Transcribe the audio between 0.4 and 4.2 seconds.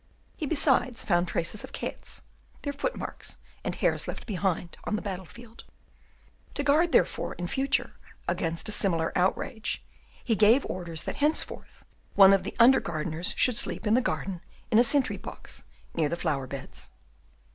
besides found traces of the cats, their footmarks and hairs